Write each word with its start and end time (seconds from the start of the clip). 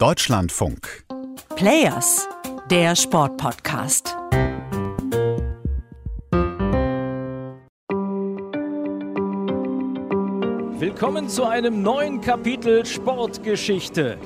Deutschlandfunk. 0.00 1.04
Players, 1.56 2.26
der 2.70 2.96
Sportpodcast. 2.96 4.16
Willkommen 10.78 11.28
zu 11.28 11.44
einem 11.44 11.82
neuen 11.82 12.22
Kapitel 12.22 12.86
Sportgeschichte. 12.86 14.16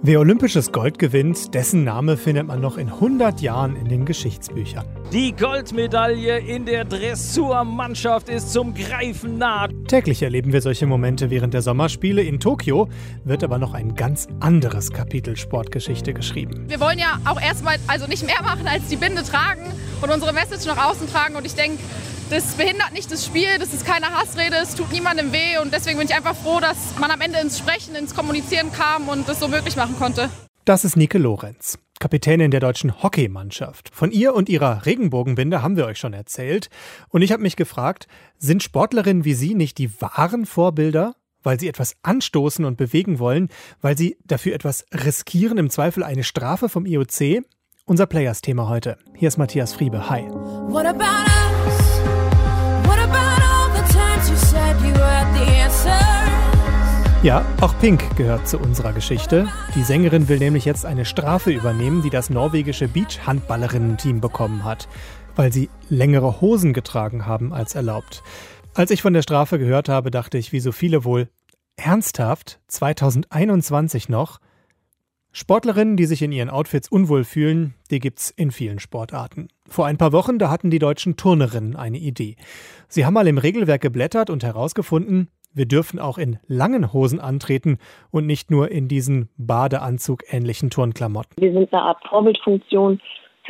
Wer 0.00 0.20
olympisches 0.20 0.72
Gold 0.72 0.98
gewinnt, 0.98 1.52
dessen 1.52 1.84
Name 1.84 2.16
findet 2.16 2.46
man 2.46 2.62
noch 2.62 2.78
in 2.78 2.88
100 2.88 3.42
Jahren 3.42 3.76
in 3.76 3.90
den 3.90 4.06
Geschichtsbüchern. 4.06 4.86
Die 5.12 5.32
Goldmedaille 5.32 6.38
in 6.38 6.64
der 6.64 6.86
Dressurmannschaft 6.86 8.30
ist 8.30 8.54
zum 8.54 8.72
Greifen 8.72 9.36
nah. 9.36 9.68
Täglich 9.90 10.22
erleben 10.22 10.52
wir 10.52 10.62
solche 10.62 10.86
Momente 10.86 11.30
während 11.30 11.52
der 11.52 11.62
Sommerspiele. 11.62 12.22
In 12.22 12.38
Tokio 12.38 12.88
wird 13.24 13.42
aber 13.42 13.58
noch 13.58 13.74
ein 13.74 13.96
ganz 13.96 14.28
anderes 14.38 14.92
Kapitel 14.92 15.36
Sportgeschichte 15.36 16.14
geschrieben. 16.14 16.66
Wir 16.68 16.78
wollen 16.78 17.00
ja 17.00 17.18
auch 17.24 17.40
erstmal 17.40 17.74
also 17.88 18.06
nicht 18.06 18.24
mehr 18.24 18.40
machen 18.40 18.68
als 18.68 18.86
die 18.86 18.94
Binde 18.94 19.24
tragen 19.24 19.64
und 20.00 20.08
unsere 20.08 20.32
Message 20.32 20.64
nach 20.66 20.90
außen 20.90 21.08
tragen. 21.08 21.34
Und 21.34 21.44
ich 21.44 21.56
denke, 21.56 21.82
das 22.30 22.54
behindert 22.54 22.92
nicht 22.92 23.10
das 23.10 23.26
Spiel, 23.26 23.48
das 23.58 23.74
ist 23.74 23.84
keine 23.84 24.06
Hassrede, 24.16 24.58
es 24.62 24.76
tut 24.76 24.92
niemandem 24.92 25.32
weh 25.32 25.58
und 25.60 25.74
deswegen 25.74 25.98
bin 25.98 26.06
ich 26.06 26.14
einfach 26.14 26.36
froh, 26.36 26.60
dass 26.60 26.96
man 27.00 27.10
am 27.10 27.20
Ende 27.20 27.40
ins 27.40 27.58
Sprechen, 27.58 27.96
ins 27.96 28.14
Kommunizieren 28.14 28.70
kam 28.70 29.08
und 29.08 29.28
das 29.28 29.40
so 29.40 29.48
möglich 29.48 29.74
machen 29.74 29.96
konnte. 29.98 30.30
Das 30.66 30.84
ist 30.84 30.96
Nike 30.96 31.18
Lorenz, 31.18 31.80
Kapitänin 32.00 32.50
der 32.50 32.60
deutschen 32.60 33.02
Hockeymannschaft. 33.02 33.90
Von 33.92 34.10
ihr 34.10 34.34
und 34.34 34.48
ihrer 34.48 34.86
Regenbogenbinde 34.86 35.62
haben 35.62 35.76
wir 35.76 35.86
euch 35.86 35.98
schon 35.98 36.14
erzählt. 36.14 36.70
Und 37.10 37.22
ich 37.22 37.30
habe 37.30 37.42
mich 37.42 37.56
gefragt, 37.56 38.08
sind 38.38 38.62
Sportlerinnen 38.62 39.24
wie 39.24 39.34
Sie 39.34 39.54
nicht 39.54 39.78
die 39.78 40.00
wahren 40.00 40.46
Vorbilder? 40.46 41.14
Weil 41.42 41.58
sie 41.58 41.68
etwas 41.68 41.96
anstoßen 42.02 42.66
und 42.66 42.76
bewegen 42.76 43.18
wollen, 43.18 43.48
weil 43.80 43.96
sie 43.96 44.18
dafür 44.26 44.54
etwas 44.54 44.84
riskieren, 44.92 45.56
im 45.56 45.70
Zweifel 45.70 46.02
eine 46.02 46.22
Strafe 46.24 46.68
vom 46.68 46.84
IOC? 46.84 47.44
Unser 47.86 48.06
Players-Thema 48.06 48.68
heute. 48.68 48.98
Hier 49.14 49.28
ist 49.28 49.38
Matthias 49.38 49.72
Friebe. 49.72 50.10
Hi. 50.10 50.28
Ja, 57.22 57.44
auch 57.60 57.78
Pink 57.80 58.16
gehört 58.16 58.48
zu 58.48 58.58
unserer 58.58 58.94
Geschichte. 58.94 59.46
Die 59.74 59.82
Sängerin 59.82 60.30
will 60.30 60.38
nämlich 60.38 60.64
jetzt 60.64 60.86
eine 60.86 61.04
Strafe 61.04 61.50
übernehmen, 61.50 62.00
die 62.00 62.08
das 62.08 62.30
norwegische 62.30 62.88
Beach-Handballerinnen-Team 62.88 64.22
bekommen 64.22 64.64
hat, 64.64 64.88
weil 65.36 65.52
sie 65.52 65.68
längere 65.90 66.40
Hosen 66.40 66.72
getragen 66.72 67.26
haben 67.26 67.52
als 67.52 67.74
erlaubt. 67.74 68.22
Als 68.72 68.90
ich 68.90 69.02
von 69.02 69.12
der 69.12 69.20
Strafe 69.20 69.58
gehört 69.58 69.90
habe, 69.90 70.10
dachte 70.10 70.38
ich, 70.38 70.52
wie 70.52 70.60
so 70.60 70.72
viele 70.72 71.04
wohl, 71.04 71.28
ernsthaft, 71.76 72.58
2021 72.68 74.08
noch? 74.08 74.38
Sportlerinnen, 75.30 75.98
die 75.98 76.06
sich 76.06 76.22
in 76.22 76.32
ihren 76.32 76.48
Outfits 76.48 76.88
unwohl 76.88 77.24
fühlen, 77.24 77.74
die 77.90 77.98
gibt's 77.98 78.30
in 78.34 78.50
vielen 78.50 78.78
Sportarten. 78.78 79.48
Vor 79.68 79.84
ein 79.84 79.98
paar 79.98 80.12
Wochen, 80.12 80.38
da 80.38 80.48
hatten 80.48 80.70
die 80.70 80.78
deutschen 80.78 81.18
Turnerinnen 81.18 81.76
eine 81.76 81.98
Idee. 81.98 82.36
Sie 82.88 83.04
haben 83.04 83.12
mal 83.14 83.28
im 83.28 83.36
Regelwerk 83.36 83.82
geblättert 83.82 84.30
und 84.30 84.42
herausgefunden, 84.42 85.28
wir 85.52 85.66
dürfen 85.66 85.98
auch 85.98 86.18
in 86.18 86.38
langen 86.46 86.92
Hosen 86.92 87.20
antreten 87.20 87.78
und 88.10 88.26
nicht 88.26 88.50
nur 88.50 88.70
in 88.70 88.88
diesen 88.88 89.28
Badeanzug-ähnlichen 89.36 90.70
Turnklamotten. 90.70 91.42
Wir 91.42 91.52
sind 91.52 91.72
eine 91.72 91.82
Art 91.82 91.98
Vorbildfunktion 92.08 93.00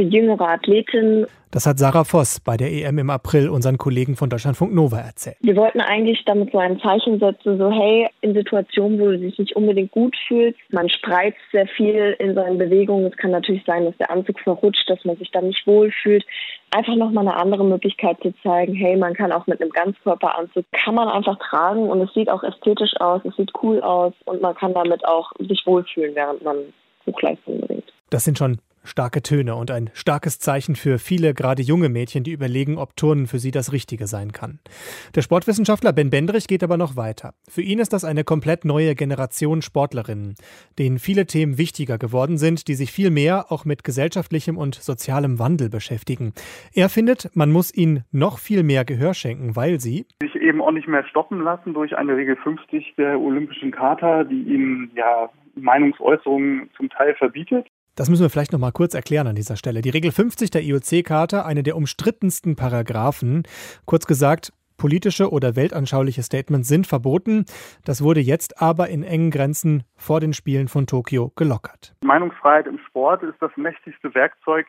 für 0.01 0.07
jüngere 0.07 0.49
Athletinnen. 0.49 1.27
Das 1.51 1.67
hat 1.67 1.79
Sarah 1.79 2.05
Voss 2.05 2.41
bei 2.41 2.57
der 2.57 2.73
EM 2.73 2.99
im 2.99 3.11
April 3.11 3.49
unseren 3.49 3.77
Kollegen 3.77 4.17
von 4.17 4.31
Deutschlandfunk 4.31 4.73
Nova 4.73 4.99
erzählt. 4.99 5.37
Wir 5.41 5.57
wollten 5.57 5.81
eigentlich 5.81 6.25
damit 6.25 6.53
so 6.53 6.59
ein 6.59 6.79
Zeichen 6.81 7.19
setzen, 7.19 7.59
so 7.59 7.71
hey, 7.71 8.09
in 8.21 8.35
Situationen, 8.35 9.01
wo 9.01 9.07
du 9.07 9.19
dich 9.19 9.37
nicht 9.39 9.57
unbedingt 9.57 9.91
gut 9.91 10.17
fühlst, 10.29 10.59
man 10.71 10.89
spreizt 10.89 11.39
sehr 11.51 11.67
viel 11.67 12.17
in 12.19 12.35
seinen 12.35 12.57
Bewegungen. 12.57 13.07
Es 13.07 13.17
kann 13.17 13.33
natürlich 13.33 13.65
sein, 13.67 13.85
dass 13.85 13.97
der 13.99 14.11
Anzug 14.11 14.39
verrutscht, 14.41 14.89
dass 14.89 15.05
man 15.05 15.17
sich 15.17 15.31
dann 15.33 15.49
nicht 15.49 15.67
wohlfühlt. 15.67 16.25
Einfach 16.71 16.95
nochmal 16.95 17.27
eine 17.27 17.37
andere 17.37 17.65
Möglichkeit 17.65 18.17
zu 18.23 18.33
zeigen, 18.43 18.75
hey, 18.75 18.97
man 18.97 19.15
kann 19.15 19.33
auch 19.33 19.47
mit 19.49 19.61
einem 19.61 19.73
Ganzkörperanzug, 19.73 20.65
kann 20.71 20.95
man 20.95 21.09
einfach 21.09 21.37
tragen 21.51 21.91
und 21.91 22.01
es 22.01 22.15
sieht 22.15 22.31
auch 22.31 22.45
ästhetisch 22.45 22.93
aus, 23.01 23.23
es 23.25 23.35
sieht 23.37 23.51
cool 23.63 23.81
aus 23.83 24.15
und 24.25 24.41
man 24.41 24.55
kann 24.55 24.73
damit 24.73 25.05
auch 25.05 25.33
sich 25.41 25.67
wohlfühlen, 25.67 26.15
während 26.15 26.45
man 26.45 26.57
Hochleistung 27.07 27.61
bringt. 27.61 27.93
Das 28.11 28.25
sind 28.25 28.39
schon 28.39 28.61
Starke 28.91 29.23
Töne 29.23 29.55
und 29.55 29.71
ein 29.71 29.89
starkes 29.95 30.41
Zeichen 30.41 30.75
für 30.75 30.99
viele, 30.99 31.33
gerade 31.33 31.63
junge 31.63 31.89
Mädchen, 31.89 32.25
die 32.25 32.33
überlegen, 32.33 32.77
ob 32.77 32.97
Turnen 32.97 33.29
für 33.29 33.39
sie 33.39 33.53
das 33.53 33.73
Richtige 33.73 34.09
sein 34.09 34.33
kann. 34.33 34.59
Der 35.15 35.23
Sportwissenschaftler 35.23 35.93
Ben 35.93 36.11
Bendrich 36.11 36.49
geht 36.49 36.65
aber 36.65 36.77
noch 36.77 36.97
weiter. 36.97 37.35
Für 37.49 37.63
ihn 37.63 37.79
ist 37.79 37.93
das 37.93 38.05
eine 38.05 38.25
komplett 38.25 38.65
neue 38.65 38.97
Generation 38.97 39.63
Sportlerinnen, 39.63 40.35
denen 40.77 40.99
viele 40.99 41.27
Themen 41.27 41.57
wichtiger 41.57 41.99
geworden 41.99 42.37
sind, 42.37 42.67
die 42.67 42.75
sich 42.75 42.91
viel 42.91 43.11
mehr 43.11 43.53
auch 43.53 43.65
mit 43.65 43.85
gesellschaftlichem 43.85 44.59
und 44.59 44.75
sozialem 44.75 45.39
Wandel 45.39 45.71
beschäftigen. 45.71 46.33
Er 46.75 46.89
findet, 46.89 47.31
man 47.37 47.53
muss 47.53 47.73
ihnen 47.73 48.03
noch 48.11 48.39
viel 48.39 48.65
mehr 48.65 48.85
Gehör 48.85 49.15
schenken, 49.15 49.55
weil 49.55 49.79
sie 49.79 50.05
sich 50.21 50.35
eben 50.35 50.61
auch 50.61 50.73
nicht 50.73 50.89
mehr 50.89 51.05
stoppen 51.05 51.43
lassen 51.43 51.75
durch 51.75 51.97
eine 51.97 52.17
Regel 52.17 52.35
50 52.35 52.95
der 52.99 53.21
Olympischen 53.21 53.71
Charta, 53.71 54.25
die 54.25 54.43
ihnen 54.43 54.91
ja 54.97 55.31
Meinungsäußerungen 55.55 56.71
zum 56.77 56.91
Teil 56.91 57.15
verbietet. 57.15 57.69
Das 57.97 58.09
müssen 58.09 58.23
wir 58.23 58.31
vielleicht 58.31 58.53
noch 58.53 58.59
mal 58.59 58.73
kurz 58.73 58.95
erklären 58.95 59.27
an 59.27 59.35
dieser 59.35 59.57
Stelle. 59.57 59.83
Die 59.83 59.91
Regel 59.91 60.13
50 60.13 60.51
der 60.51 60.63
IOC-Charta, 60.63 61.45
eine 61.45 61.63
der 61.63 61.77
umstrittensten 61.77 62.57
Paragraphen. 62.57 63.43
Kurz 63.85 64.07
gesagt, 64.07 64.53
politische 64.81 65.31
oder 65.31 65.57
weltanschauliche 65.57 66.23
Statements 66.23 66.67
sind 66.67 66.87
verboten. 66.87 67.45
Das 67.85 68.03
wurde 68.03 68.21
jetzt 68.21 68.63
aber 68.63 68.89
in 68.89 69.03
engen 69.03 69.31
Grenzen 69.31 69.85
vor 69.95 70.21
den 70.21 70.33
Spielen 70.33 70.69
von 70.69 70.87
Tokio 70.87 71.33
gelockert. 71.37 71.95
Meinungsfreiheit 72.03 72.67
im 72.67 72.79
Sport 72.89 73.23
ist 73.23 73.37
das 73.41 73.51
mächtigste 73.57 74.15
Werkzeug 74.15 74.67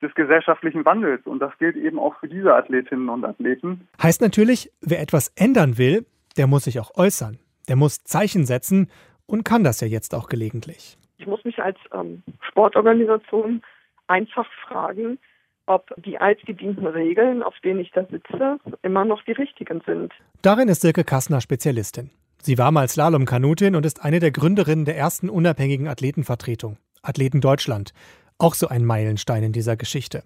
des 0.00 0.14
gesellschaftlichen 0.14 0.84
Wandels 0.84 1.26
und 1.26 1.40
das 1.40 1.52
gilt 1.58 1.76
eben 1.76 1.98
auch 1.98 2.14
für 2.20 2.28
diese 2.28 2.54
Athletinnen 2.54 3.08
und 3.08 3.24
Athleten. 3.24 3.88
Heißt 4.00 4.20
natürlich, 4.20 4.70
wer 4.80 5.00
etwas 5.00 5.32
ändern 5.34 5.76
will, 5.76 6.06
der 6.36 6.46
muss 6.46 6.64
sich 6.64 6.78
auch 6.78 6.92
äußern. 6.94 7.38
Der 7.66 7.74
muss 7.74 8.04
Zeichen 8.04 8.46
setzen 8.46 8.88
und 9.26 9.44
kann 9.44 9.64
das 9.64 9.80
ja 9.80 9.88
jetzt 9.88 10.14
auch 10.14 10.28
gelegentlich. 10.28 10.96
Ich 11.18 11.26
muss 11.26 11.44
mich 11.44 11.58
als 11.58 11.76
ähm, 11.92 12.22
Sportorganisation 12.48 13.62
einfach 14.06 14.46
fragen, 14.66 15.18
ob 15.66 15.92
die 15.98 16.18
altgedienten 16.18 16.86
Regeln, 16.86 17.42
auf 17.42 17.54
denen 17.62 17.80
ich 17.80 17.90
da 17.90 18.04
sitze, 18.06 18.58
immer 18.82 19.04
noch 19.04 19.22
die 19.24 19.32
richtigen 19.32 19.82
sind. 19.84 20.12
Darin 20.42 20.68
ist 20.68 20.80
Silke 20.80 21.04
Kassner 21.04 21.40
Spezialistin. 21.40 22.10
Sie 22.40 22.56
war 22.56 22.70
mal 22.70 22.88
Slalomkanutin 22.88 23.76
und 23.76 23.84
ist 23.84 24.02
eine 24.02 24.20
der 24.20 24.30
Gründerinnen 24.30 24.84
der 24.84 24.96
ersten 24.96 25.28
unabhängigen 25.28 25.88
Athletenvertretung, 25.88 26.78
Athleten 27.02 27.40
Deutschland. 27.40 27.92
Auch 28.38 28.54
so 28.54 28.68
ein 28.68 28.84
Meilenstein 28.84 29.42
in 29.42 29.52
dieser 29.52 29.76
Geschichte. 29.76 30.22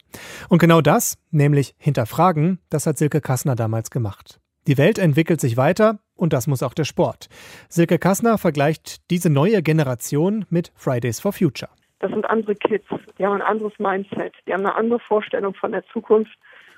Und 0.50 0.58
genau 0.58 0.82
das, 0.82 1.16
nämlich 1.30 1.74
hinterfragen, 1.78 2.58
das 2.68 2.86
hat 2.86 2.98
Silke 2.98 3.22
Kassner 3.22 3.56
damals 3.56 3.90
gemacht. 3.90 4.41
Die 4.68 4.78
Welt 4.78 4.98
entwickelt 4.98 5.40
sich 5.40 5.56
weiter 5.56 5.98
und 6.14 6.32
das 6.32 6.46
muss 6.46 6.62
auch 6.62 6.74
der 6.74 6.84
Sport. 6.84 7.28
Silke 7.68 7.98
Kassner 7.98 8.38
vergleicht 8.38 9.10
diese 9.10 9.28
neue 9.28 9.60
Generation 9.60 10.44
mit 10.50 10.70
Fridays 10.76 11.18
for 11.18 11.32
Future. 11.32 11.70
Das 11.98 12.12
sind 12.12 12.24
andere 12.26 12.54
Kids, 12.54 12.86
die 13.18 13.24
haben 13.24 13.34
ein 13.34 13.42
anderes 13.42 13.76
Mindset, 13.78 14.34
die 14.46 14.52
haben 14.52 14.64
eine 14.64 14.76
andere 14.76 15.00
Vorstellung 15.00 15.54
von 15.54 15.72
der 15.72 15.84
Zukunft 15.86 16.36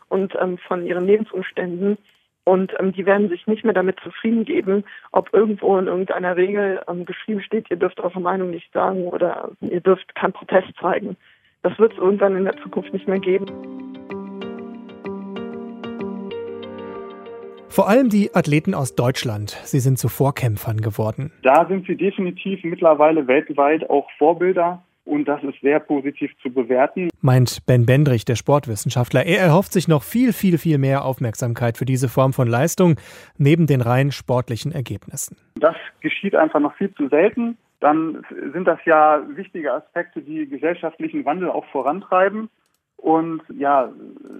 und 0.08 0.34
ähm, 0.40 0.56
von 0.66 0.86
ihren 0.86 1.06
Lebensumständen. 1.06 1.98
Und 2.44 2.72
ähm, 2.78 2.92
die 2.92 3.04
werden 3.04 3.28
sich 3.28 3.46
nicht 3.46 3.64
mehr 3.64 3.74
damit 3.74 3.98
zufrieden 4.00 4.44
geben, 4.44 4.84
ob 5.12 5.32
irgendwo 5.32 5.76
in 5.78 5.86
irgendeiner 5.86 6.36
Regel 6.36 6.80
ähm, 6.88 7.04
geschrieben 7.04 7.42
steht, 7.42 7.70
ihr 7.70 7.76
dürft 7.76 8.00
eure 8.00 8.20
Meinung 8.20 8.50
nicht 8.50 8.70
sagen 8.72 9.04
oder 9.08 9.50
ihr 9.60 9.80
dürft 9.80 10.14
keinen 10.14 10.34
Protest 10.34 10.68
zeigen. 10.80 11.16
Das 11.62 11.78
wird 11.78 11.92
es 11.92 11.98
irgendwann 11.98 12.36
in 12.36 12.44
der 12.44 12.56
Zukunft 12.58 12.92
nicht 12.92 13.08
mehr 13.08 13.18
geben. 13.18 13.73
Vor 17.74 17.88
allem 17.88 18.08
die 18.08 18.32
Athleten 18.32 18.72
aus 18.72 18.94
Deutschland, 18.94 19.50
sie 19.64 19.80
sind 19.80 19.98
zu 19.98 20.08
Vorkämpfern 20.08 20.80
geworden. 20.80 21.32
Da 21.42 21.66
sind 21.66 21.88
sie 21.88 21.96
definitiv 21.96 22.62
mittlerweile 22.62 23.26
weltweit 23.26 23.90
auch 23.90 24.08
Vorbilder. 24.16 24.80
Und 25.04 25.24
das 25.24 25.42
ist 25.42 25.60
sehr 25.60 25.80
positiv 25.80 26.30
zu 26.40 26.52
bewerten. 26.52 27.08
Meint 27.20 27.66
Ben 27.66 27.84
Bendrich, 27.84 28.24
der 28.24 28.36
Sportwissenschaftler. 28.36 29.26
Er 29.26 29.40
erhofft 29.40 29.72
sich 29.72 29.88
noch 29.88 30.04
viel, 30.04 30.32
viel, 30.32 30.56
viel 30.58 30.78
mehr 30.78 31.04
Aufmerksamkeit 31.04 31.76
für 31.76 31.84
diese 31.84 32.08
Form 32.08 32.32
von 32.32 32.46
Leistung, 32.46 32.94
neben 33.38 33.66
den 33.66 33.80
rein 33.80 34.12
sportlichen 34.12 34.70
Ergebnissen. 34.70 35.36
Das 35.56 35.74
geschieht 35.98 36.36
einfach 36.36 36.60
noch 36.60 36.76
viel 36.76 36.94
zu 36.94 37.08
selten. 37.08 37.58
Dann 37.80 38.24
sind 38.52 38.68
das 38.68 38.78
ja 38.84 39.20
wichtige 39.34 39.72
Aspekte, 39.72 40.22
die 40.22 40.48
gesellschaftlichen 40.48 41.24
Wandel 41.24 41.50
auch 41.50 41.64
vorantreiben. 41.72 42.48
Und 43.04 43.42
ja, 43.58 43.92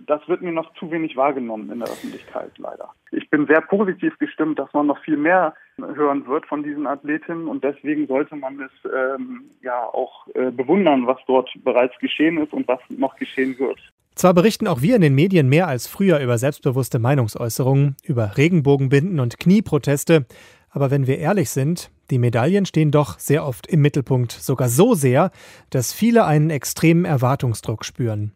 das 0.07 0.27
wird 0.27 0.41
mir 0.41 0.51
noch 0.51 0.73
zu 0.77 0.91
wenig 0.91 1.19
wahrgenommen 1.19 1.71
in 1.71 1.81
der 1.81 1.89
Öffentlichkeit 1.89 2.51
leider. 2.57 2.89
Ich 3.13 3.29
bin 3.29 3.47
sehr 3.47 3.61
positiv 3.61 4.19
gestimmt, 4.19 4.59
dass 4.59 4.73
man 4.73 4.87
noch 4.87 4.99
viel 5.05 5.19
mehr 5.19 5.53
hören 5.77 6.27
wird 6.27 6.47
von 6.47 6.63
diesen 6.63 6.87
Athletinnen 6.87 7.47
und 7.47 7.63
deswegen 7.63 8.07
sollte 8.07 8.37
man 8.37 8.59
es 8.61 8.71
ähm, 8.91 9.43
ja 9.61 9.83
auch 9.83 10.27
äh, 10.35 10.51
bewundern, 10.51 11.07
was 11.07 11.19
dort 11.27 11.51
bereits 11.63 11.93
geschehen 11.99 12.39
ist 12.39 12.55
und 12.55 12.67
was 12.67 12.81
noch 12.89 13.17
geschehen 13.17 13.59
wird. 13.59 13.79
Zwar 14.15 14.33
berichten 14.33 14.67
auch 14.67 14.81
wir 14.81 14.97
in 14.97 15.03
den 15.03 15.15
Medien 15.15 15.51
mehr 15.51 15.69
als 15.69 15.87
früher 15.87 16.21
über 16.21 16.39
selbstbewusste 16.39 16.99
Meinungsäußerungen, 16.99 17.97
über 18.03 18.39
Regenbogenbinden 18.39 19.21
und 19.21 19.39
Knieproteste, 19.39 20.25
Aber 20.71 20.91
wenn 20.91 21.07
wir 21.07 21.19
ehrlich 21.19 21.51
sind, 21.51 21.91
die 22.11 22.19
Medaillen 22.19 22.65
stehen 22.65 22.91
doch 22.91 23.19
sehr 23.19 23.45
oft 23.45 23.67
im 23.67 23.83
Mittelpunkt, 23.83 24.33
sogar 24.33 24.71
so 24.71 24.95
sehr, 24.95 25.33
dass 25.69 25.93
viele 25.93 26.25
einen 26.25 26.49
extremen 26.49 27.05
Erwartungsdruck 27.05 27.85
spüren. 27.85 28.33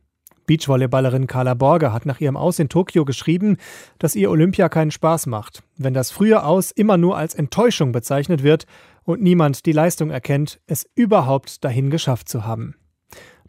Beachvolleyballerin 0.48 1.28
Carla 1.28 1.54
Borger 1.54 1.92
hat 1.92 2.06
nach 2.06 2.20
ihrem 2.20 2.36
Aus 2.36 2.58
in 2.58 2.68
Tokio 2.68 3.04
geschrieben, 3.04 3.58
dass 4.00 4.16
ihr 4.16 4.30
Olympia 4.30 4.68
keinen 4.68 4.90
Spaß 4.90 5.26
macht, 5.26 5.62
wenn 5.76 5.94
das 5.94 6.10
frühe 6.10 6.42
Aus 6.42 6.72
immer 6.72 6.96
nur 6.96 7.16
als 7.16 7.34
Enttäuschung 7.34 7.92
bezeichnet 7.92 8.42
wird 8.42 8.64
und 9.04 9.22
niemand 9.22 9.66
die 9.66 9.72
Leistung 9.72 10.10
erkennt, 10.10 10.58
es 10.66 10.88
überhaupt 10.96 11.64
dahin 11.64 11.90
geschafft 11.90 12.28
zu 12.28 12.44
haben. 12.44 12.74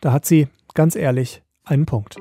Da 0.01 0.11
hat 0.11 0.25
sie, 0.25 0.47
ganz 0.75 0.95
ehrlich, 0.95 1.41
einen 1.63 1.87
Punkt. 1.87 2.17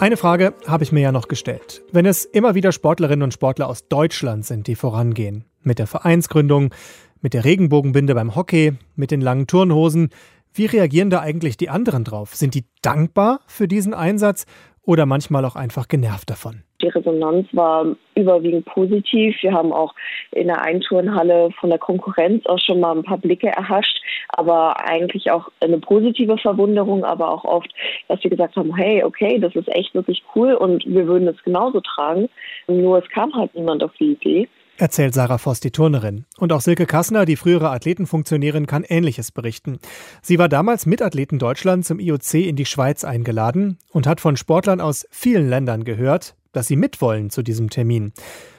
Eine 0.00 0.16
Frage 0.16 0.54
habe 0.66 0.82
ich 0.82 0.92
mir 0.92 1.00
ja 1.00 1.12
noch 1.12 1.28
gestellt. 1.28 1.82
Wenn 1.92 2.06
es 2.06 2.24
immer 2.24 2.54
wieder 2.54 2.72
Sportlerinnen 2.72 3.22
und 3.22 3.34
Sportler 3.34 3.68
aus 3.68 3.86
Deutschland 3.88 4.46
sind, 4.46 4.66
die 4.66 4.74
vorangehen, 4.74 5.44
mit 5.62 5.78
der 5.78 5.86
Vereinsgründung, 5.86 6.74
mit 7.20 7.34
der 7.34 7.44
Regenbogenbinde 7.44 8.14
beim 8.14 8.34
Hockey, 8.34 8.72
mit 8.96 9.10
den 9.10 9.20
langen 9.20 9.46
Turnhosen, 9.46 10.08
wie 10.54 10.64
reagieren 10.64 11.10
da 11.10 11.20
eigentlich 11.20 11.58
die 11.58 11.68
anderen 11.68 12.04
drauf? 12.04 12.34
Sind 12.34 12.54
die 12.54 12.64
dankbar 12.80 13.40
für 13.46 13.68
diesen 13.68 13.92
Einsatz 13.92 14.46
oder 14.80 15.04
manchmal 15.04 15.44
auch 15.44 15.54
einfach 15.54 15.86
genervt 15.86 16.30
davon? 16.30 16.62
Die 16.82 16.88
Resonanz 16.88 17.46
war 17.52 17.86
überwiegend 18.14 18.66
positiv. 18.66 19.36
Wir 19.42 19.52
haben 19.52 19.72
auch 19.72 19.94
in 20.32 20.46
der 20.46 20.62
Einturnhalle 20.62 21.50
von 21.58 21.70
der 21.70 21.78
Konkurrenz 21.78 22.44
auch 22.46 22.58
schon 22.58 22.80
mal 22.80 22.96
ein 22.96 23.04
paar 23.04 23.18
Blicke 23.18 23.48
erhascht, 23.48 24.00
aber 24.28 24.84
eigentlich 24.84 25.30
auch 25.30 25.48
eine 25.60 25.78
positive 25.78 26.38
Verwunderung, 26.38 27.04
aber 27.04 27.30
auch 27.32 27.44
oft, 27.44 27.72
dass 28.08 28.22
wir 28.22 28.30
gesagt 28.30 28.56
haben, 28.56 28.74
hey, 28.74 29.04
okay, 29.04 29.38
das 29.38 29.54
ist 29.54 29.68
echt 29.74 29.94
wirklich 29.94 30.22
cool 30.34 30.54
und 30.54 30.84
wir 30.86 31.06
würden 31.06 31.28
es 31.28 31.42
genauso 31.42 31.80
tragen. 31.80 32.28
Nur 32.66 32.98
es 32.98 33.08
kam 33.10 33.32
halt 33.34 33.54
niemand 33.54 33.82
auf 33.82 33.92
die 33.98 34.12
Idee. 34.12 34.48
Erzählt 34.80 35.12
Sarah 35.12 35.36
Voss, 35.36 35.60
die 35.60 35.72
Turnerin. 35.72 36.24
Und 36.38 36.54
auch 36.54 36.62
Silke 36.62 36.86
Kassner, 36.86 37.26
die 37.26 37.36
frühere 37.36 37.68
Athletenfunktionärin, 37.68 38.66
kann 38.66 38.82
Ähnliches 38.82 39.30
berichten. 39.30 39.78
Sie 40.22 40.38
war 40.38 40.48
damals 40.48 40.86
Mitathleten 40.86 41.38
Deutschland 41.38 41.84
zum 41.84 42.00
IOC 42.00 42.34
in 42.34 42.56
die 42.56 42.64
Schweiz 42.64 43.04
eingeladen 43.04 43.76
und 43.92 44.06
hat 44.06 44.22
von 44.22 44.38
Sportlern 44.38 44.80
aus 44.80 45.06
vielen 45.10 45.50
Ländern 45.50 45.84
gehört, 45.84 46.34
dass 46.52 46.68
sie 46.68 46.76
mitwollen 46.76 47.30
zu 47.30 47.42
diesem 47.42 47.70
Termin. 47.70 48.12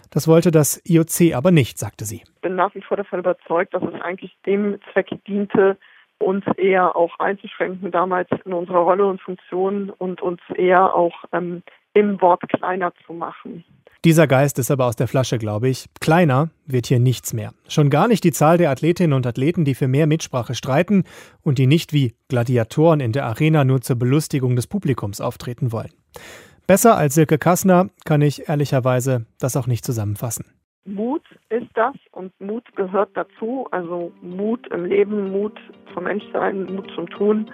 Das 0.09 0.27
wollte 0.27 0.51
das 0.51 0.81
IOC 0.85 1.33
aber 1.33 1.51
nicht, 1.51 1.77
sagte 1.77 2.05
sie. 2.05 2.23
Ich 2.25 2.41
bin 2.41 2.55
nach 2.55 2.75
wie 2.75 2.81
vor 2.81 2.97
davon 2.97 3.19
überzeugt, 3.19 3.73
dass 3.73 3.83
es 3.83 4.01
eigentlich 4.01 4.35
dem 4.45 4.77
Zweck 4.91 5.09
diente, 5.25 5.77
uns 6.19 6.45
eher 6.57 6.95
auch 6.95 7.17
einzuschränken 7.19 7.91
damals 7.91 8.29
in 8.45 8.53
unserer 8.53 8.79
Rolle 8.79 9.05
und 9.05 9.21
Funktion 9.21 9.89
und 9.89 10.21
uns 10.21 10.39
eher 10.55 10.93
auch 10.93 11.13
ähm, 11.31 11.63
im 11.93 12.21
Wort 12.21 12.41
kleiner 12.47 12.93
zu 13.05 13.13
machen. 13.13 13.63
Dieser 14.03 14.25
Geist 14.25 14.57
ist 14.57 14.71
aber 14.71 14.87
aus 14.87 14.95
der 14.95 15.07
Flasche, 15.07 15.37
glaube 15.37 15.69
ich. 15.69 15.85
Kleiner 15.99 16.49
wird 16.65 16.87
hier 16.87 16.99
nichts 16.99 17.33
mehr. 17.33 17.53
Schon 17.67 17.91
gar 17.91 18.07
nicht 18.07 18.23
die 18.23 18.31
Zahl 18.31 18.57
der 18.57 18.71
Athletinnen 18.71 19.13
und 19.13 19.27
Athleten, 19.27 19.63
die 19.63 19.75
für 19.75 19.87
mehr 19.87 20.07
Mitsprache 20.07 20.55
streiten 20.55 21.03
und 21.43 21.59
die 21.59 21.67
nicht 21.67 21.93
wie 21.93 22.15
Gladiatoren 22.27 22.99
in 22.99 23.11
der 23.11 23.25
Arena 23.25 23.63
nur 23.63 23.81
zur 23.81 23.97
Belustigung 23.97 24.55
des 24.55 24.65
Publikums 24.65 25.21
auftreten 25.21 25.71
wollen. 25.71 25.91
Besser 26.71 26.95
als 26.95 27.15
Silke 27.15 27.37
Kassner 27.37 27.89
kann 28.05 28.21
ich 28.21 28.47
ehrlicherweise 28.47 29.25
das 29.41 29.57
auch 29.57 29.67
nicht 29.67 29.83
zusammenfassen. 29.83 30.45
Mut 30.85 31.21
ist 31.49 31.67
das 31.73 31.93
und 32.13 32.31
Mut 32.39 32.63
gehört 32.77 33.09
dazu. 33.13 33.67
Also 33.71 34.13
Mut 34.21 34.65
im 34.71 34.85
Leben, 34.85 35.33
Mut 35.33 35.59
zum 35.93 36.05
Menschsein, 36.05 36.73
Mut 36.73 36.89
zum 36.95 37.09
Tun. 37.09 37.51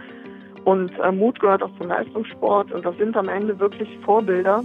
Und 0.65 0.91
äh, 0.99 1.11
Mut 1.11 1.39
gehört 1.39 1.63
auch 1.63 1.75
zum 1.79 1.87
Leistungssport. 1.87 2.71
Und 2.71 2.85
das 2.85 2.95
sind 2.97 3.17
am 3.17 3.27
Ende 3.27 3.57
wirklich 3.57 3.89
Vorbilder. 4.05 4.63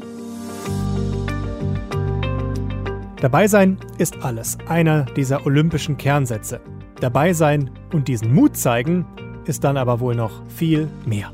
Dabei 3.22 3.46
sein 3.46 3.78
ist 3.96 4.22
alles. 4.22 4.58
Einer 4.68 5.06
dieser 5.16 5.46
olympischen 5.46 5.96
Kernsätze. 5.96 6.60
Dabei 7.00 7.32
sein 7.32 7.70
und 7.94 8.06
diesen 8.06 8.34
Mut 8.34 8.58
zeigen 8.58 9.06
ist 9.46 9.64
dann 9.64 9.78
aber 9.78 9.98
wohl 10.00 10.14
noch 10.14 10.46
viel 10.48 10.90
mehr. 11.06 11.32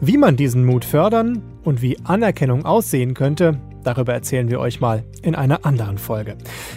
Wie 0.00 0.16
man 0.16 0.36
diesen 0.36 0.64
Mut 0.64 0.84
fördern 0.84 1.42
und 1.64 1.82
wie 1.82 1.98
Anerkennung 2.04 2.64
aussehen 2.64 3.14
könnte, 3.14 3.58
darüber 3.82 4.12
erzählen 4.12 4.50
wir 4.50 4.60
euch 4.60 4.80
mal 4.80 5.04
in 5.22 5.34
einer 5.34 5.64
anderen 5.64 5.98
Folge. 5.98 6.36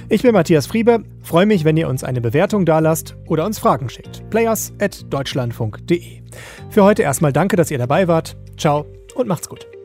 Ich 0.09 0.21
bin 0.23 0.33
Matthias 0.33 0.67
Friebe, 0.67 1.03
freue 1.21 1.45
mich, 1.45 1.63
wenn 1.63 1.77
ihr 1.77 1.87
uns 1.87 2.03
eine 2.03 2.21
Bewertung 2.21 2.65
dalasst 2.65 3.15
oder 3.27 3.45
uns 3.45 3.59
Fragen 3.59 3.89
schickt. 3.89 4.29
players.deutschlandfunk.de. 4.29 6.21
Für 6.69 6.83
heute 6.83 7.03
erstmal 7.03 7.33
danke, 7.33 7.55
dass 7.55 7.71
ihr 7.71 7.77
dabei 7.77 8.07
wart. 8.07 8.37
Ciao 8.57 8.85
und 9.15 9.27
macht's 9.27 9.49
gut. 9.49 9.76